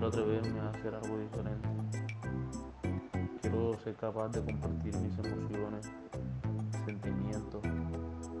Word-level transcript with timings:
quiero 0.00 0.08
atreverme 0.08 0.60
a 0.60 0.70
hacer 0.70 0.94
algo 0.94 1.18
diferente. 1.18 1.68
Quiero 3.42 3.78
ser 3.84 3.94
capaz 3.96 4.28
de 4.28 4.40
compartir 4.40 4.96
mis 4.96 5.18
emociones, 5.18 5.90
sentimientos, 6.86 7.62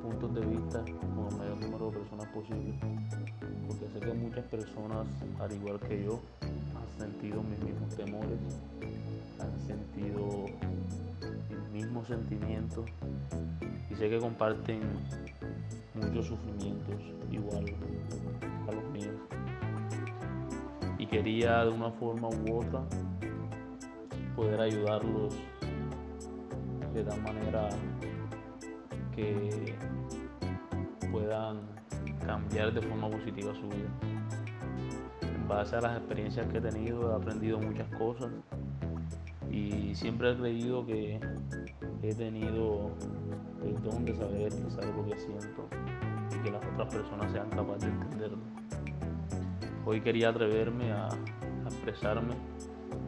puntos 0.00 0.34
de 0.34 0.46
vista 0.46 0.84
con 1.16 1.26
el 1.26 1.36
mayor 1.36 1.60
número 1.60 1.90
de 1.90 1.98
personas 1.98 2.26
posible. 2.28 2.78
Porque 3.66 3.88
sé 3.92 3.98
que 3.98 4.12
muchas 4.12 4.44
personas, 4.44 5.08
al 5.40 5.50
igual 5.50 5.80
que 5.80 6.04
yo, 6.04 6.20
han 6.42 7.00
sentido 7.00 7.42
mis 7.42 7.58
mismos 7.58 7.96
temores, 7.96 8.38
han 9.40 9.60
sentido 9.66 10.44
mis 11.50 11.82
mismos 11.82 12.06
sentimientos 12.06 12.88
y 13.90 13.96
sé 13.96 14.08
que 14.08 14.20
comparten 14.20 14.82
muchos 15.94 16.26
sufrimientos 16.26 17.02
igual 17.32 17.64
a 18.68 18.72
los 18.72 18.84
míos. 18.92 19.47
Quería 21.10 21.64
de 21.64 21.70
una 21.70 21.90
forma 21.90 22.28
u 22.28 22.58
otra 22.58 22.82
poder 24.36 24.60
ayudarlos 24.60 25.34
de 26.92 27.02
tal 27.02 27.22
manera 27.22 27.68
que 29.16 29.74
puedan 31.10 31.60
cambiar 32.26 32.72
de 32.72 32.82
forma 32.82 33.10
positiva 33.10 33.54
su 33.54 33.68
vida. 33.68 33.88
En 35.22 35.48
base 35.48 35.76
a 35.76 35.80
las 35.80 35.96
experiencias 35.96 36.46
que 36.48 36.58
he 36.58 36.60
tenido 36.60 37.10
he 37.10 37.14
aprendido 37.16 37.58
muchas 37.58 37.88
cosas 37.96 38.30
y 39.50 39.94
siempre 39.94 40.32
he 40.32 40.36
creído 40.36 40.84
que 40.86 41.18
he 42.02 42.14
tenido 42.14 42.90
el 43.64 43.82
don 43.82 44.04
de 44.04 44.14
saber 44.14 44.42
expresar 44.42 44.84
lo 44.94 45.04
que 45.06 45.18
siento 45.18 45.68
y 46.36 46.42
que 46.44 46.50
las 46.50 46.64
otras 46.66 46.94
personas 46.94 47.32
sean 47.32 47.48
capaces 47.50 47.84
de 47.84 47.88
entenderlo. 47.88 48.57
Hoy 49.90 50.02
quería 50.02 50.28
atreverme 50.28 50.92
a, 50.92 51.08
expresarme, 51.64 52.34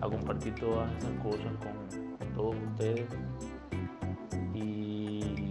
a 0.00 0.08
compartir 0.08 0.54
todas 0.54 0.88
esas 0.96 1.10
cosas 1.24 1.52
con, 1.58 2.16
con 2.18 2.34
todos 2.36 2.56
ustedes 2.70 3.08
y 4.54 5.50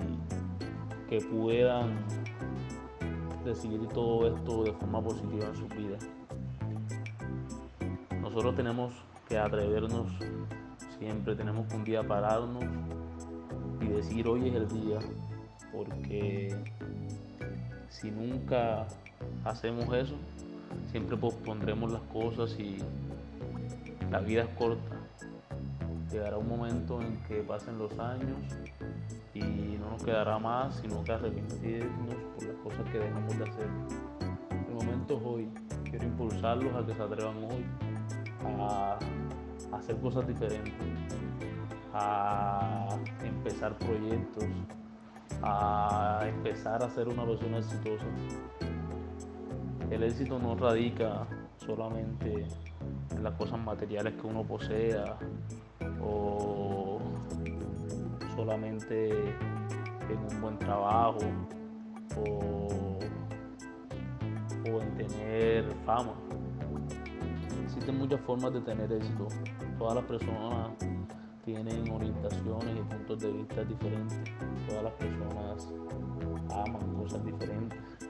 que 1.10 1.20
puedan 1.20 1.98
recibir 3.44 3.86
todo 3.90 4.34
esto 4.34 4.64
de 4.64 4.72
forma 4.72 5.04
positiva 5.04 5.48
en 5.48 5.56
su 5.58 5.68
vida. 5.68 5.98
Nosotros 8.22 8.56
tenemos 8.56 8.94
que 9.28 9.38
atrevernos 9.38 10.10
siempre, 10.98 11.36
tenemos 11.36 11.68
que 11.68 11.76
un 11.76 11.84
día 11.84 12.08
pararnos 12.08 12.64
y 13.82 13.86
decir 13.88 14.30
hoy 14.30 14.48
es 14.48 14.56
el 14.56 14.68
día, 14.70 15.00
porque 15.74 16.56
si 17.90 18.12
nunca 18.12 18.88
hacemos 19.44 19.94
eso, 19.94 20.16
siempre 20.92 21.18
pospondremos 21.18 21.92
las 21.92 22.02
cosas 22.04 22.58
y 22.60 22.78
la 24.12 24.20
vida 24.20 24.44
es 24.44 24.50
corta. 24.58 24.96
Llegará 26.12 26.38
un 26.38 26.48
momento 26.48 27.02
en 27.02 27.18
que 27.24 27.42
pasen 27.42 27.78
los 27.78 27.98
años 28.00 28.38
y 29.34 29.78
no 29.80 29.92
nos 29.92 30.04
quedará 30.04 30.40
más 30.40 30.76
sino 30.78 31.04
que 31.04 31.12
arrepentirnos 31.12 32.16
por 32.36 32.44
las 32.44 32.56
cosas 32.64 32.92
que 32.92 33.00
dejamos 33.00 33.38
de 33.38 33.44
hacer. 33.44 33.68
El 34.68 34.74
momento 34.74 35.18
es 35.18 35.24
hoy. 35.26 35.50
Quiero 35.84 36.06
impulsarlos 36.06 36.74
a 36.76 36.86
que 36.86 36.94
se 36.94 37.02
atrevan 37.02 37.38
hoy 37.44 37.66
a 38.46 38.98
hacer 39.74 39.98
cosas 39.98 40.28
diferentes, 40.28 40.74
a 41.94 42.98
empezar 43.24 43.78
proyectos, 43.78 44.46
a 45.44 46.24
empezar 46.28 46.84
a 46.84 46.90
ser 46.90 47.08
una 47.08 47.26
persona 47.26 47.58
exitosa. 47.58 48.06
El 49.90 50.04
éxito 50.04 50.38
no 50.38 50.56
radica 50.56 51.26
solamente 51.56 52.46
en 53.12 53.24
las 53.24 53.34
cosas 53.36 53.60
materiales 53.60 54.14
que 54.16 54.28
uno 54.28 54.44
posea 54.44 55.18
o 56.02 57.00
solamente 58.36 59.10
en 59.10 60.18
un 60.32 60.42
buen 60.42 60.60
trabajo 60.60 61.20
o, 62.18 63.00
en 64.66 64.96
tener 64.96 65.66
fama. 65.86 66.14
Existen 67.64 67.98
muchas 67.98 68.20
formas 68.22 68.54
de 68.54 68.62
tener 68.62 68.92
éxito. 68.92 69.28
Todas 69.80 69.96
las 69.96 70.04
personas 70.06 70.70
tienen 71.46 71.90
orientaciones 71.90 72.78
y 72.78 72.94
puntos 72.94 73.20
de 73.22 73.32
vista 73.32 73.64
diferentes. 73.64 74.20
Todas 74.68 74.84
las 74.84 74.94
personas 74.94 75.74
aman 76.52 76.96
cosas 76.96 77.24
diferentes. 77.24 78.07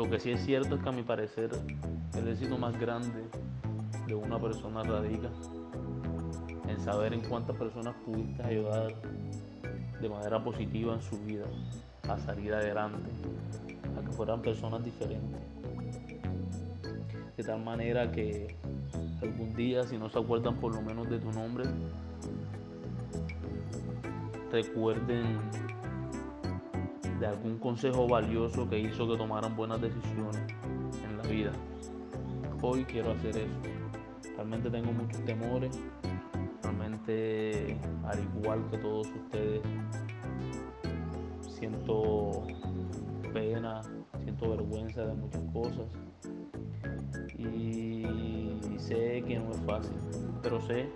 Lo 0.00 0.08
que 0.08 0.18
sí 0.18 0.30
es 0.30 0.40
cierto 0.46 0.76
es 0.76 0.82
que 0.82 0.88
a 0.88 0.92
mi 0.92 1.02
parecer 1.02 1.50
el 2.16 2.28
éxito 2.28 2.56
más 2.56 2.74
grande 2.80 3.22
de 4.06 4.14
una 4.14 4.38
persona 4.38 4.82
radica 4.82 5.28
en 6.66 6.80
saber 6.80 7.12
en 7.12 7.20
cuántas 7.20 7.54
personas 7.54 7.94
pudiste 8.06 8.42
ayudar 8.42 8.94
de 10.00 10.08
manera 10.08 10.42
positiva 10.42 10.94
en 10.94 11.02
su 11.02 11.18
vida 11.18 11.44
a 12.08 12.16
salir 12.16 12.54
adelante, 12.54 13.10
a 13.94 14.00
que 14.02 14.10
fueran 14.12 14.40
personas 14.40 14.82
diferentes. 14.82 15.38
De 17.36 17.44
tal 17.44 17.62
manera 17.62 18.10
que 18.10 18.56
algún 19.20 19.54
día, 19.54 19.86
si 19.86 19.98
no 19.98 20.08
se 20.08 20.18
acuerdan 20.18 20.56
por 20.56 20.74
lo 20.74 20.80
menos 20.80 21.10
de 21.10 21.18
tu 21.18 21.30
nombre, 21.30 21.64
recuerden 24.50 25.40
de 27.20 27.26
algún 27.26 27.58
consejo 27.58 28.08
valioso 28.08 28.68
que 28.68 28.78
hizo 28.78 29.06
que 29.06 29.16
tomaran 29.18 29.54
buenas 29.54 29.80
decisiones 29.80 30.40
en 31.04 31.18
la 31.18 31.22
vida. 31.24 31.52
Hoy 32.62 32.84
quiero 32.84 33.12
hacer 33.12 33.36
eso. 33.36 33.52
Realmente 34.36 34.70
tengo 34.70 34.90
muchos 34.92 35.22
temores. 35.26 35.78
Realmente, 36.62 37.76
al 38.04 38.18
igual 38.20 38.66
que 38.70 38.78
todos 38.78 39.06
ustedes, 39.06 39.60
siento 41.42 42.42
pena, 43.34 43.82
siento 44.22 44.50
vergüenza 44.50 45.04
de 45.04 45.14
muchas 45.14 45.42
cosas. 45.52 45.86
Y 47.38 48.78
sé 48.78 49.22
que 49.26 49.38
no 49.38 49.50
es 49.50 49.60
fácil, 49.66 49.96
pero 50.42 50.58
sé 50.62 50.88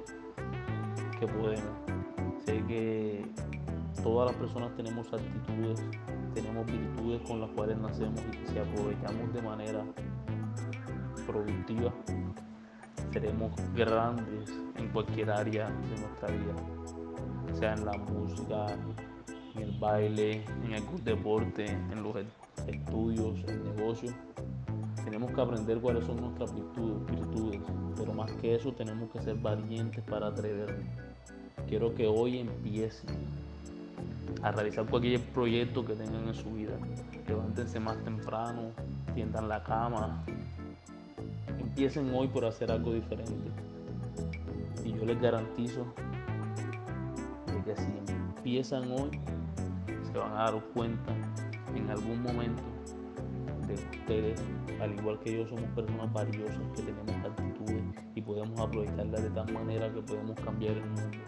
que 1.21 1.27
podemos. 1.27 1.65
Sé 2.47 2.65
que 2.67 3.27
todas 4.04 4.31
las 4.31 4.37
personas 4.37 4.76
tenemos 4.76 5.10
actitudes, 5.10 5.82
tenemos 6.34 6.66
virtudes 6.66 7.22
con 7.26 7.41
las 7.41 7.50
cuales 7.53 7.78
nacemos 7.78 8.20
y 8.28 8.37
que 8.37 8.47
si 8.48 8.59
aprovechamos 8.59 9.32
de 9.32 9.41
manera 9.41 9.82
productiva, 11.26 11.91
seremos 13.10 13.53
grandes 13.75 14.53
en 14.76 14.88
cualquier 14.91 15.31
área 15.31 15.70
de 15.70 16.00
nuestra 16.00 16.28
vida, 16.28 16.54
sea 17.54 17.72
en 17.72 17.87
la 17.87 17.97
música, 17.97 18.66
en 19.54 19.62
el 19.62 19.78
baile, 19.78 20.44
en 20.64 20.75
algún 20.75 21.03
deporte, 21.03 21.64
en 21.64 22.03
los 22.03 22.14
estudios, 22.66 23.43
en 23.48 23.75
negocios. 23.75 24.14
Tenemos 25.03 25.32
que 25.32 25.41
aprender 25.41 25.81
cuáles 25.81 26.04
son 26.04 26.20
nuestras 26.20 26.54
virtudes, 26.54 27.62
pero 27.97 28.12
más 28.12 28.31
que 28.32 28.54
eso 28.54 28.70
tenemos 28.72 29.10
que 29.10 29.22
ser 29.22 29.37
valientes 29.37 30.04
para 30.04 30.26
atrevernos. 30.26 30.84
Quiero 31.66 31.94
que 31.94 32.06
hoy 32.06 32.41
empiece 32.41 33.06
a 34.43 34.53
realizar 34.53 34.87
cualquier 34.87 35.21
proyecto 35.21 35.85
que 35.85 35.95
tengan 35.95 36.29
en 36.29 36.35
su 36.35 36.51
vida. 36.53 36.73
Levántense 37.27 37.81
más 37.81 37.97
temprano, 38.05 38.71
tiendan 39.15 39.49
la 39.49 39.62
cama, 39.62 40.25
empiecen 41.59 42.12
hoy 42.15 42.29
por 42.29 42.44
hacer 42.44 42.71
algo 42.71 42.93
diferente. 42.93 43.50
Y 44.85 44.93
yo 44.93 45.05
les 45.05 45.21
garantizo 45.21 45.87
que 47.65 47.75
si 47.76 47.93
empiezan 48.37 48.93
hoy, 48.93 49.11
se 50.12 50.19
van 50.19 50.32
a 50.32 50.50
dar 50.50 50.62
cuenta 50.75 51.12
en 51.75 51.91
algún 51.91 52.23
momento 52.23 52.62
de 53.67 53.75
que 53.75 53.99
ustedes, 53.99 54.43
al 54.81 54.93
igual 54.93 55.19
que 55.20 55.38
yo, 55.38 55.49
somos 55.49 55.65
personas 55.70 56.12
valiosas 56.12 56.59
que 56.77 56.82
tenemos 56.82 57.25
actitudes 57.25 57.82
y 58.15 58.20
podemos 58.20 58.61
aprovecharlas 58.61 59.23
de 59.23 59.31
tal 59.31 59.53
manera 59.53 59.93
que 59.93 60.03
podemos 60.03 60.38
cambiar 60.41 60.75
el 60.75 60.85
mundo. 60.85 61.19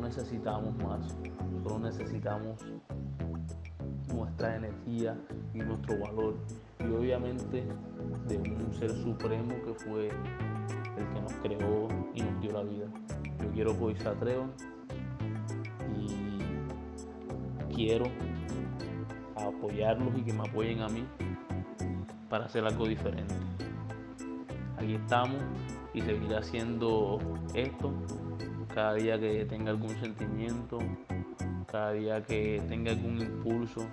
Necesitamos 0.00 0.76
más, 0.78 1.16
solo 1.62 1.78
necesitamos 1.80 2.64
nuestra 4.14 4.56
energía 4.56 5.16
y 5.52 5.58
nuestro 5.58 5.98
valor. 5.98 6.36
Y 6.80 6.84
obviamente 6.84 7.66
de 8.28 8.36
un 8.38 8.72
ser 8.74 8.90
supremo 8.90 9.54
que 9.64 9.74
fue 9.74 10.08
el 10.08 11.08
que 11.12 11.20
nos 11.20 11.32
creó 11.42 11.88
y 12.14 12.22
nos 12.22 12.40
dio 12.40 12.52
la 12.52 12.62
vida. 12.62 12.86
Yo 13.42 13.50
quiero 13.52 13.76
que 13.76 13.84
hoy 13.84 13.96
y 15.98 17.74
quiero 17.74 18.06
apoyarlos 19.36 20.16
y 20.16 20.22
que 20.22 20.32
me 20.32 20.48
apoyen 20.48 20.80
a 20.80 20.88
mí 20.88 21.04
para 22.28 22.46
hacer 22.46 22.64
algo 22.64 22.86
diferente. 22.86 23.34
Aquí 24.78 24.94
estamos 24.94 25.40
y 25.94 26.00
seguiré 26.02 26.36
haciendo 26.36 27.18
esto 27.54 27.92
cada 28.76 28.92
día 28.92 29.18
que 29.18 29.46
tenga 29.46 29.70
algún 29.70 29.98
sentimiento, 29.98 30.78
cada 31.72 31.92
día 31.92 32.22
que 32.22 32.62
tenga 32.68 32.90
algún 32.90 33.22
impulso, 33.22 33.86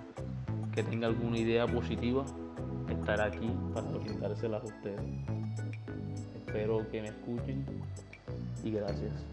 que 0.74 0.82
tenga 0.82 1.06
alguna 1.06 1.38
idea 1.38 1.66
positiva, 1.66 2.26
estar 2.90 3.18
aquí 3.22 3.50
para 3.72 3.86
brindárselas 3.88 4.62
a 4.62 4.66
ustedes. 4.66 5.00
Espero 6.36 6.86
que 6.90 7.00
me 7.00 7.08
escuchen 7.08 7.64
y 8.62 8.72
gracias. 8.72 9.24